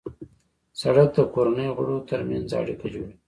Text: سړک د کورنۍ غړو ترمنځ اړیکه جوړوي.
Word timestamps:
سړک 0.81 1.09
د 1.15 1.19
کورنۍ 1.33 1.67
غړو 1.77 1.97
ترمنځ 2.09 2.47
اړیکه 2.61 2.87
جوړوي. 2.93 3.15